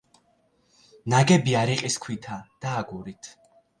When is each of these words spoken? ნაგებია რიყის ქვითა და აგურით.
ნაგებია 1.13 1.61
რიყის 1.71 1.99
ქვითა 2.07 2.39
და 2.67 2.73
აგურით. 2.81 3.35